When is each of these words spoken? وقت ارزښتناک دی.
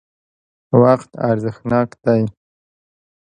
وقت 0.81 1.11
ارزښتناک 1.29 1.89
دی. 2.03 2.21